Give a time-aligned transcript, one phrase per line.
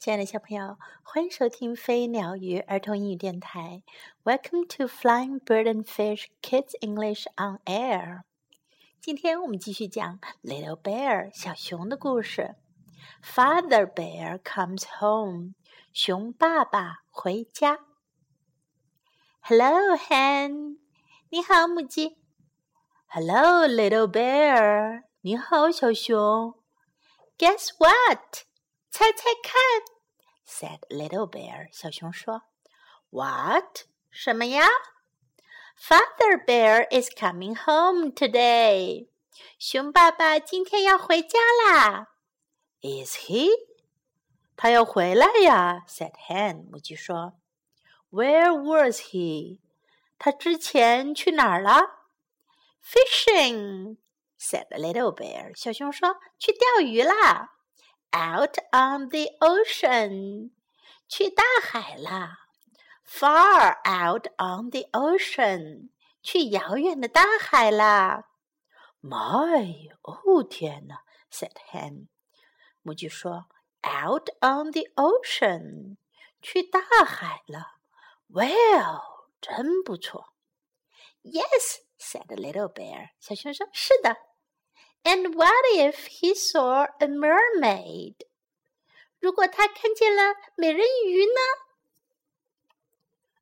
[0.00, 3.82] 亲爱的小朋友，欢迎收听飞鸟鱼儿童英语电台。
[4.24, 8.22] Welcome to Flying Bird and Fish Kids English on Air。
[8.98, 12.54] 今天我们继续讲 Little Bear 小熊的故事。
[13.22, 15.52] Father Bear comes home。
[15.92, 17.80] 熊爸爸回家。
[19.42, 20.78] Hello, Hen。
[21.28, 22.16] 你好，母鸡。
[23.08, 25.02] Hello, Little Bear。
[25.20, 26.54] 你好，小熊。
[27.36, 28.46] Guess what？
[28.89, 29.53] 猜猜看，
[30.47, 31.67] said Little Bear。
[31.71, 32.43] 小熊说：“
[33.09, 33.85] What？
[34.09, 34.67] 什么呀？”
[35.77, 39.09] Father Bear is coming home today。
[39.59, 42.07] 熊爸爸今天要回家啦。
[42.81, 43.49] Is he？
[44.55, 46.69] 他要回来呀，said Hen。
[46.71, 47.33] 母鸡说：“
[48.11, 49.59] Where was he？
[50.17, 52.07] 他之前去哪儿了？”
[52.81, 55.53] Fishing。said Little Bear。
[55.57, 57.51] 小熊说：“去钓鱼啦。”
[58.12, 60.50] Out on the ocean，
[61.08, 62.38] 去大海啦
[63.06, 65.90] ；far out on the ocean，
[66.22, 68.26] 去遥远的大海啦。
[69.02, 72.08] My，哦天哪！said Hen，
[72.82, 73.46] 母鸡说
[73.82, 75.96] ：“Out on the ocean，
[76.42, 77.78] 去大海了。
[78.28, 79.02] ”Well，
[79.40, 80.34] 真不错。
[81.22, 84.16] Yes，said Little Bear，小熊说：“是的。”
[85.03, 88.15] And what if he saw a mermaid？
[89.19, 91.41] 如果他看见了美人鱼呢？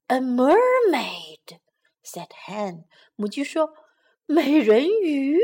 [0.08, 1.60] A mermaid
[2.04, 2.84] said Hen。
[3.16, 3.74] 母鸡说：“
[4.26, 5.40] 美人鱼。”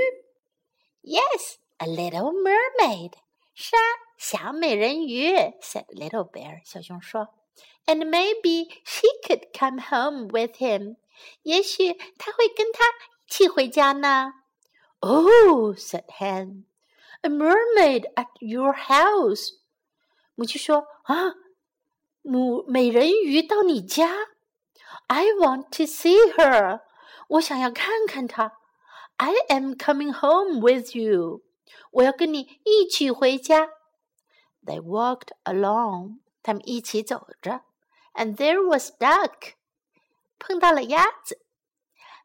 [1.01, 3.13] Yes, a little mermaid。
[3.53, 3.81] 是啊，
[4.17, 5.33] 小美人鱼。
[5.61, 6.61] said Little Bear。
[6.65, 7.29] 小熊说：“
[7.85, 10.97] And maybe she could come home with him。
[11.43, 14.33] 也许他会跟他一起回家呢。””
[15.03, 16.65] Oh, said Hen,
[17.23, 19.53] a mermaid at your house.
[20.35, 21.35] 母鸡说：“啊，
[22.21, 24.09] 母美人鱼到你家？
[25.07, 26.81] I want to see her.
[27.27, 28.53] 我想要看看她。
[29.17, 31.43] I am coming home with you.
[31.91, 33.69] 我要跟你一起回家。
[34.65, 36.19] They walked along.
[36.41, 37.61] 他们一起走着，
[38.13, 39.53] and there was Duck.
[40.39, 41.41] 碰到了鸭子。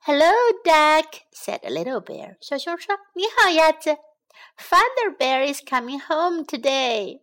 [0.03, 0.33] Hello,
[0.65, 2.37] duck," said a little bear.
[2.41, 3.99] 小熊说：“你好，鸭子。
[4.57, 7.23] Father bear is coming home today.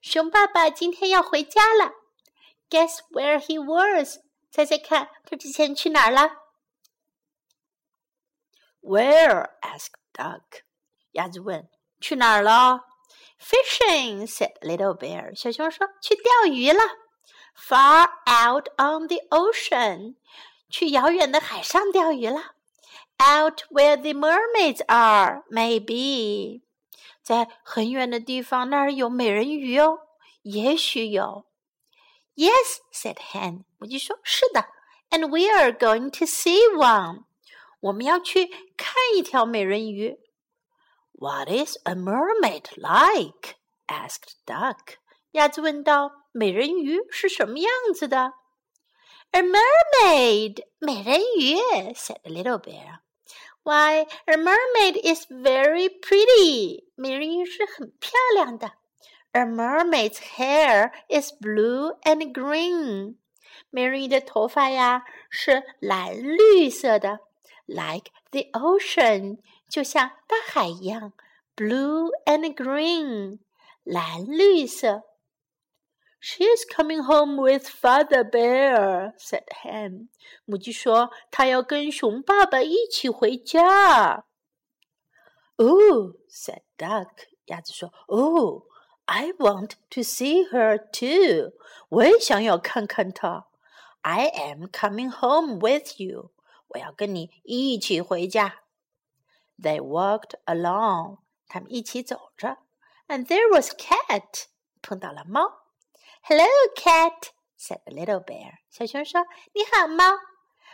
[0.00, 1.92] 熊爸爸今天要回家了。
[2.70, 4.18] Guess where he was?
[4.50, 6.30] 猜猜看，他之前去哪儿了？
[8.80, 9.50] Where?
[9.60, 10.62] asked duck.
[11.12, 11.68] 鸭子问：“
[12.00, 12.80] 去哪儿了？”
[13.38, 15.34] Fishing, said little bear.
[15.34, 16.82] 小熊说：“去钓鱼了。”
[17.54, 20.16] Far out on the ocean.
[20.68, 22.54] 去遥远的海上钓鱼了。
[23.18, 26.62] Out where the mermaids are, maybe，
[27.22, 30.00] 在很远的地方，那儿有美人鱼哦，
[30.42, 31.46] 也许有。
[32.34, 33.64] Yes, said Hen。
[33.78, 34.66] 母鸡说：“是的。”
[35.10, 37.24] And we are going to see one。
[37.78, 40.18] 我们要去看一条美人鱼。
[41.12, 43.54] What is a mermaid like?
[43.86, 44.96] asked Duck。
[45.32, 48.32] 鸭子问道：“美人鱼是什么样子的？”
[49.32, 51.56] A mermaid, 美人鱼
[51.94, 53.00] said the little bear.
[53.64, 56.84] Why, a mermaid is very pretty.
[56.94, 58.72] 美人鱼是很漂亮的。
[59.32, 63.16] A mermaid's hair is blue and green.
[63.70, 67.20] 美人鱼的头发呀是蓝绿色的，
[67.66, 69.38] like the ocean，
[69.68, 71.12] 就像大海一样，
[71.56, 73.38] blue and green，
[73.82, 75.02] 蓝绿色。
[76.20, 80.08] She's coming home with Father Bear," said Hen.
[80.46, 84.24] 母鸡说：“她要跟熊爸爸一起回家。”
[85.56, 87.10] Oh, said Duck.
[87.44, 88.62] 鸭子说：“Oh,
[89.04, 91.52] I want to see her too.
[91.90, 93.46] 我也想要看看她。
[94.00, 96.30] I am coming home with you.
[96.68, 98.62] 我要跟你一起回家。”
[99.60, 101.18] They walked along.
[101.46, 102.56] 他们一起走着，
[103.08, 104.46] and there was Cat.
[104.80, 105.57] 碰到了猫。
[106.21, 106.45] Hello,
[106.75, 108.59] cat," said the little bear.
[108.69, 110.05] 小熊说：“你好，猫。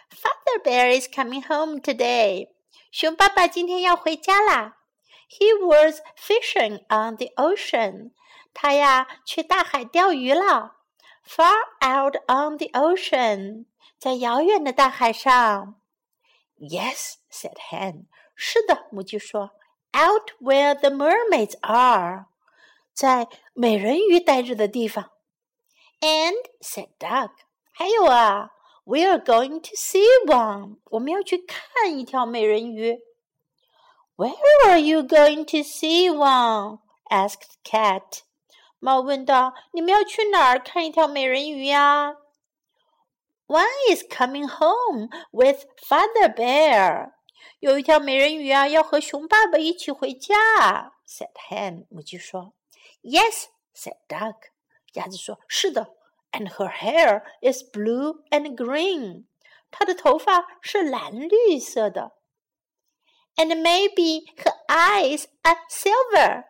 [0.10, 2.50] Father bear is coming home today.
[2.92, 4.78] 熊爸爸今天要回家啦。
[5.30, 8.12] He was fishing on the ocean.
[8.54, 10.76] 他呀去大海钓鱼了。
[11.26, 13.66] Far out on the ocean.
[13.98, 15.80] 在遥远的大海上。
[16.60, 18.06] Yes, said Hen.
[18.36, 19.52] 是的，母鸡说。
[19.94, 22.26] Out where the mermaids are.
[22.94, 25.12] 在美人鱼待着的地方。
[26.01, 27.31] and said Duck，
[27.73, 28.51] 还有啊，
[28.85, 32.99] We are going to see one，我们要去看一条美人鱼。
[34.17, 36.81] Where are you going to see one?
[37.09, 38.23] asked Cat.
[38.79, 42.17] 猫问道：“你们要去哪儿看一条美人鱼呀？”
[43.47, 47.13] One is coming home with Father Bear。
[47.59, 50.35] 有一条美人鱼啊，要和熊爸爸一起回家。
[51.07, 51.87] said Hen。
[51.91, 52.53] 母鸡说：“
[53.03, 54.37] Yes,” said Duck。
[54.95, 55.95] 鸭子说：“是的。”
[56.33, 59.25] And her hair is blue and green。
[59.71, 62.13] 她的头发是蓝绿色的。
[63.37, 66.45] And maybe her eyes are silver。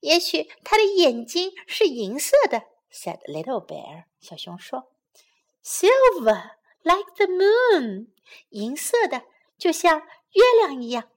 [0.00, 2.62] 也许她的眼睛是银色的。
[2.90, 4.04] said Little Bear。
[4.20, 4.90] 小熊说。
[5.62, 6.52] Silver
[6.82, 8.08] like the moon，
[8.50, 9.24] 银色的，
[9.58, 10.00] 就像
[10.32, 11.10] 月亮一样。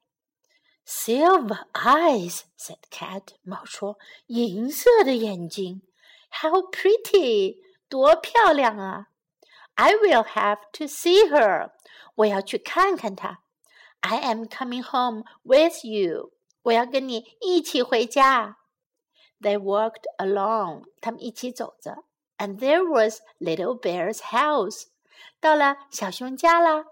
[0.85, 3.35] Silver eyes，said Cat。
[3.43, 3.97] 猫说：“
[4.27, 5.83] 银色的眼睛
[6.41, 7.57] ，How pretty，
[7.89, 9.07] 多漂亮啊！
[9.75, 11.71] I will have to see her，
[12.15, 13.39] 我要去看看她。
[14.01, 16.31] I am coming home with you，
[16.63, 18.57] 我要跟你一起回家。
[19.39, 22.03] They walked along，他们一起走着。
[22.41, 24.87] and there was Little Bear's house.
[25.39, 26.85] 到了小熊家啦。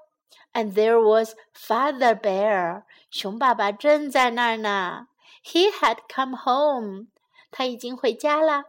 [0.54, 2.84] And there was Father Bear.
[3.10, 5.08] 熊爸爸正在那儿呢。
[5.44, 7.08] He had come home.
[7.50, 8.64] 他已经回家了。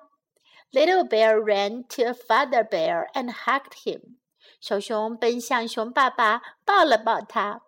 [0.74, 4.18] Little Bear ran to Father Bear and hugged him.
[4.60, 7.62] 小熊奔向熊爸爸，抱了抱他。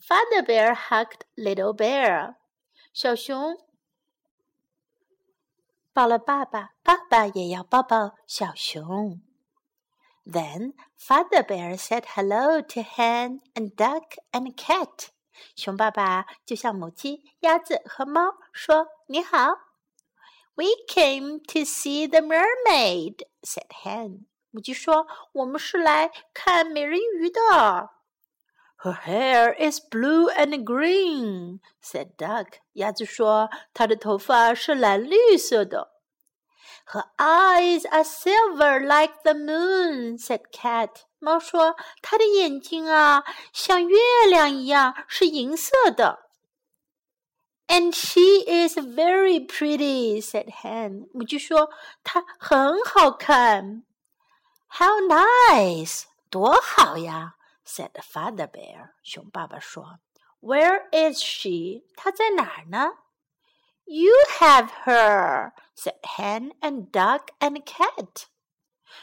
[0.00, 2.34] Father Bear hugged Little Bear.
[2.92, 3.56] 小熊
[5.92, 9.20] 抱了爸爸，爸爸也要抱抱小熊。
[10.24, 15.08] Then Father Bear said hello to Hen and Duck and Cat。
[15.56, 19.65] 熊爸爸就向母鸡、鸭子和猫说：“你好。””
[20.56, 24.26] We came to see the mermaid," said Hen。
[24.50, 27.40] 母鸡说：“我们是来看美人鱼的。”
[28.82, 32.58] Her hair is blue and green," said Duck.
[32.72, 35.92] 鸭子说：“它的头发是蓝绿色的。”
[36.92, 41.02] Her eyes are silver like the moon," said Cat.
[41.18, 43.98] 猫说：“它的眼睛啊，像月
[44.28, 46.25] 亮一样，是银色的。””
[47.68, 51.08] And she is very pretty," said Hen.
[51.14, 51.70] 母鸡说：“
[52.04, 53.84] 她很好看。”
[54.68, 56.04] How nice!
[56.30, 57.36] 多好呀！
[57.64, 58.90] said the father bear.
[59.02, 59.98] 熊爸爸说：“
[60.40, 61.84] Where is she？
[61.96, 62.98] 她在哪儿呢？”
[63.84, 68.26] You have her, said hen and duck and cat.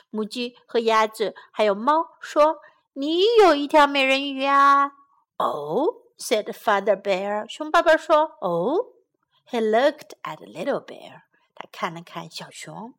[0.10, 2.62] 母鸡和鸭子还有猫说：“
[2.94, 4.92] 你有一条美人鱼啊。”
[5.38, 7.48] Oh, said Father Bear.
[7.50, 8.94] 熊爸爸说：“Oh。”
[9.52, 11.24] He looked at Little Bear.
[11.56, 12.94] 他看了看小熊。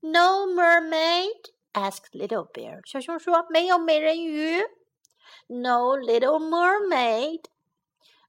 [0.00, 1.50] No mermaid?
[1.72, 2.80] asked Little Bear.
[2.86, 4.62] 小熊说：“没有美人鱼。”
[5.46, 7.44] No little mermaid.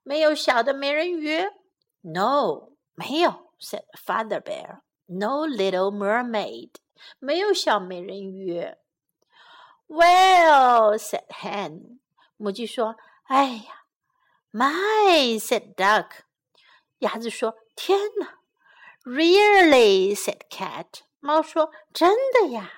[0.04, 1.40] 没有小的美人鱼。
[2.02, 4.82] No，没有，said Father Bear.
[5.06, 6.72] No little mermaid.
[7.20, 8.76] 没有小美人鱼。
[9.88, 12.00] Well, said Hen.
[12.38, 12.96] 母鸡说：“
[13.26, 13.85] 哎呀
[14.56, 16.24] ，My, said Duck.
[17.00, 18.40] 鸭子说：“天哪！”
[19.04, 21.02] Really, said Cat.
[21.20, 22.72] 猫说：“真的呀。”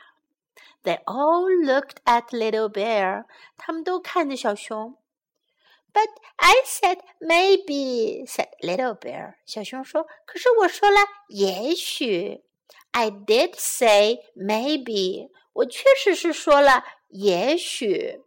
[0.84, 3.26] They all looked at Little Bear.
[3.58, 4.98] 他们都看着小熊。
[5.94, 9.36] But I said maybe, said Little Bear.
[9.46, 12.44] 小熊说：“可是我说了也许。”
[12.92, 15.30] I did say maybe.
[15.54, 18.22] 我确实是说了也许。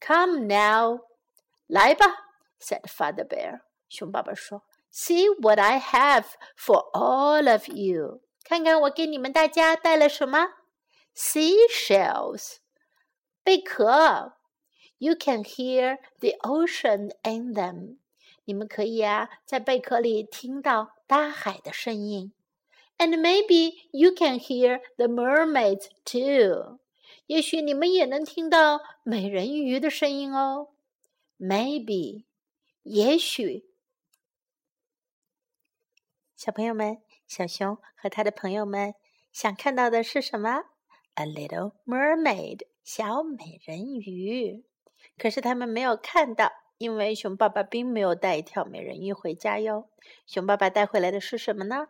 [0.00, 1.00] Come now，
[1.70, 2.06] 来吧，
[2.60, 3.60] said Father Bear。
[3.88, 4.62] 熊爸爸说：“
[4.92, 6.26] See what I have
[6.56, 8.22] for all of you。
[8.44, 10.48] 看看我给你们大家带了什么？
[11.14, 12.56] Seashells，
[13.42, 14.34] 贝壳。
[14.98, 17.98] You can hear the ocean in them。
[18.44, 22.32] 你们可以啊，在贝壳里听到大海的声音。
[22.96, 26.78] And maybe you can hear the mermaids too。
[27.26, 30.68] 也许你们也能听到美人鱼的声音哦。
[31.41, 32.25] Maybe，
[32.83, 33.65] 也许。
[36.35, 38.93] 小朋友们，小熊和他的朋友们
[39.31, 40.65] 想看到的是什么
[41.15, 44.63] ？A little mermaid，小美人鱼。
[45.17, 49.89] 可是他们没有看到，因为熊爸爸并没有带一条美人鱼回家哟。
[50.27, 51.87] 熊爸爸带回来的是什么呢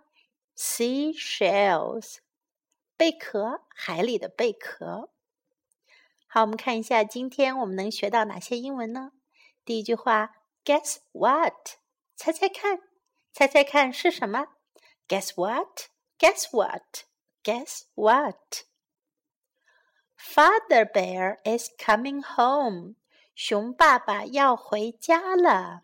[0.55, 2.19] ？Seashells，
[2.95, 5.09] 贝壳，海里的贝壳。
[6.25, 9.11] 好，我们看一下今天我们能学到哪些英文呢？
[9.64, 10.34] 第一句话，
[10.64, 11.76] Guess what？
[12.16, 12.80] 猜猜看，
[13.32, 14.48] 猜猜看是什么？
[15.08, 22.96] Guess what？Guess what？Guess what？Father Bear is coming home.
[23.34, 25.82] 熊爸爸要回家了。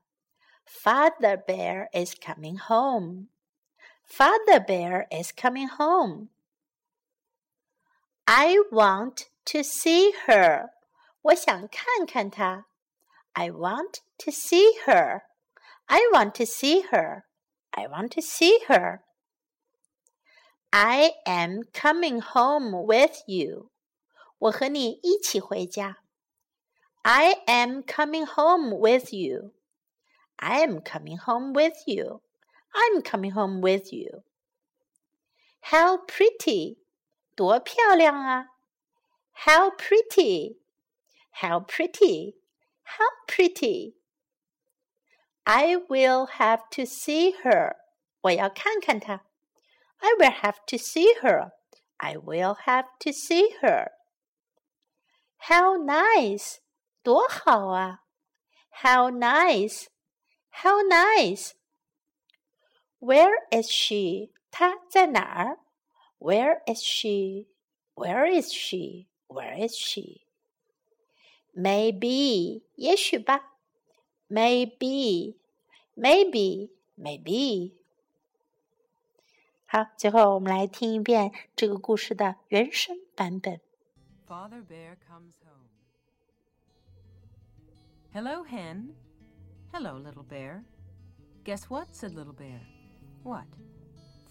[0.67, 3.29] Father Bear is coming home.
[4.09, 6.29] Father Bear is coming home.
[8.25, 10.71] I want to see her.
[11.21, 12.67] 我想看看她。
[13.37, 15.23] I want to see her.
[15.89, 17.25] I want to see her.
[17.75, 19.05] I want to see her.
[20.73, 23.71] I am coming home with you.
[24.39, 25.99] 我和你一起回家。
[27.03, 29.53] I am coming home with you.
[30.37, 32.21] I am coming home with you.
[32.73, 34.23] I'm coming home with you.
[35.61, 36.79] How pretty!
[37.37, 38.47] 多漂亮啊！
[39.33, 40.59] How pretty!
[41.31, 42.37] How pretty!
[42.87, 43.97] How pretty!
[45.45, 47.77] I will have to see her.
[48.23, 49.25] 我要看看她。
[49.99, 51.53] I will have to see her.
[51.99, 53.93] I will have to see her.
[55.39, 56.59] How nice!
[57.03, 58.01] 多好啊！
[58.71, 59.87] How nice!
[60.51, 61.53] How nice!
[63.01, 64.31] Where is she?
[64.51, 65.59] 她在哪儿？
[66.19, 67.49] Where is she?
[67.95, 69.09] Where is she?
[69.27, 70.26] Where is she?
[71.57, 73.53] Maybe 也许吧。
[74.29, 75.37] Maybe,
[75.95, 77.75] maybe, maybe.
[79.67, 83.61] 好，最后我们来听一遍这个故事的原声版本。
[84.27, 85.69] Father Bear comes home.
[88.13, 88.95] Hello, hen.
[89.73, 90.65] Hello, little bear.
[91.45, 91.95] Guess what?
[91.95, 92.61] said Little Bear.
[93.23, 93.47] What?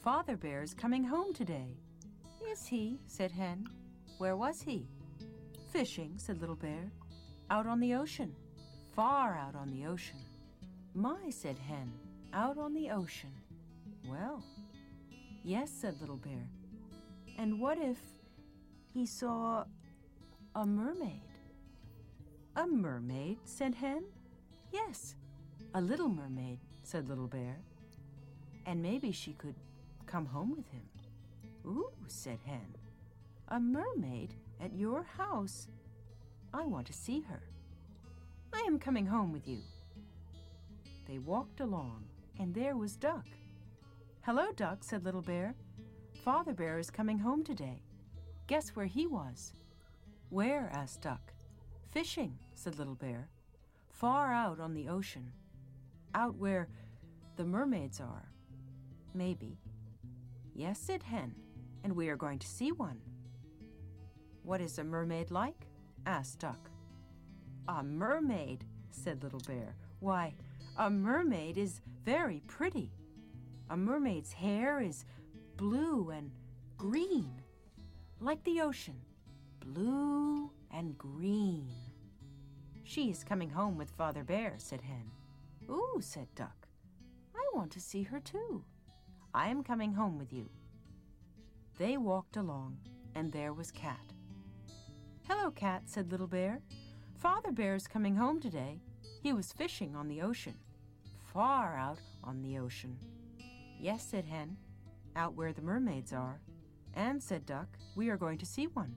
[0.04, 1.78] Father Bear is coming home today.
[2.52, 3.00] Is he?
[3.08, 3.68] said Hen.
[4.18, 4.88] Where was he?
[5.72, 6.92] Fishing, said Little Bear.
[7.51, 8.35] Out on the ocean.
[8.95, 10.19] Far out on the ocean.
[10.95, 11.93] My, said Hen.
[12.33, 13.33] Out on the ocean.
[14.09, 14.43] Well,
[15.45, 16.49] yes, said Little Bear.
[17.39, 17.99] And what if
[18.93, 19.65] he saw
[20.55, 21.23] a mermaid?
[22.57, 24.05] A mermaid, said Hen.
[24.73, 25.15] Yes,
[25.75, 27.59] a little mermaid, said Little Bear.
[28.65, 29.55] And maybe she could
[30.07, 30.83] come home with him.
[31.67, 32.75] Ooh, said Hen.
[33.49, 35.69] A mermaid at your house?
[36.53, 37.43] I want to see her.
[38.53, 39.59] I am coming home with you.
[41.07, 42.05] They walked along,
[42.39, 43.27] and there was Duck.
[44.23, 45.55] Hello, Duck, said Little Bear.
[46.25, 47.83] Father Bear is coming home today.
[48.47, 49.53] Guess where he was?
[50.31, 50.71] Where?
[50.73, 51.33] asked Duck.
[51.93, 53.29] Fishing, said Little Bear.
[53.91, 55.33] Far out on the ocean.
[56.15, 56.69] Out where
[57.37, 58.33] the mermaids are.
[59.15, 59.59] Maybe.
[60.55, 61.35] Yes, said Hen,
[61.85, 63.01] and we are going to see one.
[64.43, 65.66] What is a mermaid like?
[66.07, 66.71] Asked Duck.
[67.69, 69.75] A mermaid, said Little Bear.
[70.01, 70.35] Why,
[70.79, 72.91] a mermaid is very pretty.
[73.69, 75.05] A mermaid's hair is
[75.57, 76.31] blue and
[76.79, 77.43] green,
[78.21, 79.01] like the ocean,
[79.61, 81.69] blue and green.
[82.85, 85.11] She is coming home with Father Bear, said Hen.
[85.69, 86.69] Ooh, said Duck.
[87.35, 88.63] I want to see her too.
[89.35, 90.49] I am coming home with you.
[91.79, 92.79] They walked along,
[93.15, 94.13] and there was Cat.
[95.29, 96.61] Hello, Cat, said Little Bear.
[97.19, 98.79] Father Bear's coming home today.
[99.25, 100.55] He was fishing on the ocean,
[101.33, 102.97] far out on the ocean.
[103.81, 104.57] Yes, said Hen,
[105.17, 106.41] out where the mermaids are.
[106.95, 107.67] And, said Duck,
[107.97, 108.95] we are going to see one.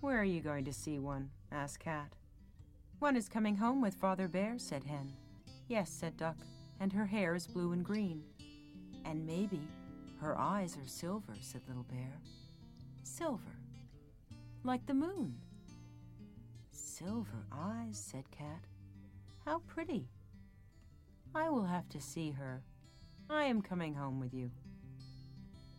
[0.00, 1.28] Where are you going to see one?
[1.50, 2.14] asked Cat.
[2.98, 5.12] One is coming home with Father Bear, said Hen.
[5.68, 6.38] Yes, said Duck,
[6.80, 8.22] and her hair is blue and green.
[9.04, 9.60] And maybe
[10.22, 12.18] her eyes are silver, said Little Bear.
[13.02, 13.58] Silver,
[14.64, 15.34] like the moon.
[16.70, 18.64] Silver eyes, said Cat.
[19.44, 20.08] How pretty.
[21.34, 22.62] I will have to see her.
[23.28, 24.50] I am coming home with you.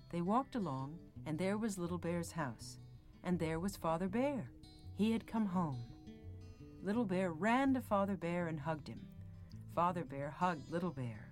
[0.09, 2.77] They walked along, and there was Little Bear's house,
[3.23, 4.49] and there was Father Bear.
[4.95, 5.79] He had come home.
[6.83, 9.07] Little Bear ran to Father Bear and hugged him.
[9.73, 11.31] Father Bear hugged Little Bear.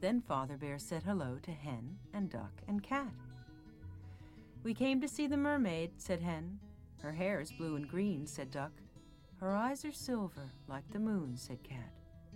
[0.00, 3.14] Then Father Bear said hello to Hen and Duck and Cat.
[4.64, 6.58] We came to see the mermaid, said Hen.
[7.02, 8.72] Her hair is blue and green, said Duck.
[9.36, 11.92] Her eyes are silver, like the moon, said Cat.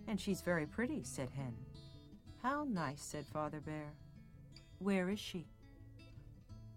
[0.07, 1.57] And she's very pretty, said Hen.
[2.43, 3.95] How nice, said Father Bear.
[4.79, 5.47] Where is she?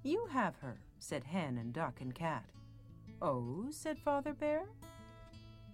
[0.04, 2.46] You have her, said Hen and Duck and Cat.
[3.22, 4.64] Oh, said Father Bear.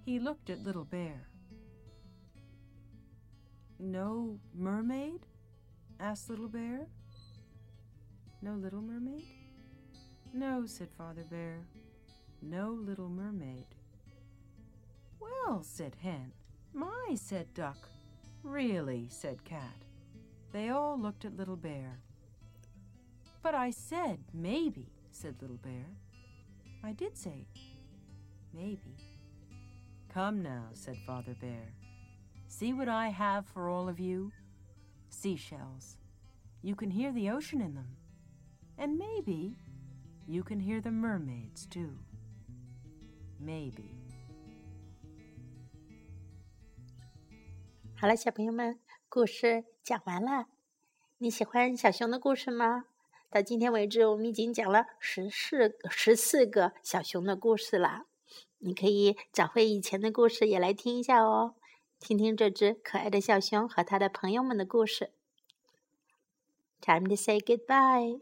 [0.05, 1.27] He looked at Little Bear.
[3.77, 5.27] No mermaid?
[5.99, 6.87] asked Little Bear.
[8.41, 9.36] No little mermaid?
[10.37, 11.65] No, said Father Bear.
[12.43, 13.65] No little mermaid.
[15.19, 16.31] Well, said Hen.
[16.75, 17.89] My, said Duck.
[18.43, 19.83] Really, said Cat.
[20.53, 22.01] They all looked at Little Bear.
[23.41, 25.87] But I said maybe, said Little Bear.
[26.83, 27.47] I did say
[28.53, 28.95] maybe.
[30.13, 31.73] Come now, said Father Bear.
[32.47, 34.31] See what I have for all of you?
[35.09, 35.97] Seashells.
[36.61, 37.97] you can hear the ocean in them.
[38.77, 39.55] And maybe
[40.26, 41.98] you can hear the mermaids too.
[43.40, 43.90] Maybe.
[47.96, 48.78] 好了，小朋友们，
[49.08, 50.46] 故事讲完了。
[51.18, 52.86] 你喜欢小熊的故事吗？
[53.30, 58.06] 到今天为止，我们已经讲了十四十四个小熊的故事了。
[58.58, 61.54] 你可以找回以前的故事，也来听一下哦。
[61.98, 65.10] 听听这只可爱的小熊和它的朋友们的故事。
[66.80, 68.20] Time to say goodbye.